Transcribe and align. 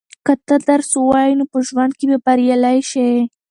که 0.25 0.33
ته 0.47 0.55
درس 0.67 0.91
ووایې 0.99 1.33
نو 1.39 1.45
په 1.51 1.57
ژوند 1.67 1.91
کې 1.97 2.05
به 2.09 2.17
بریالی 2.25 2.79
شې. 2.91 3.09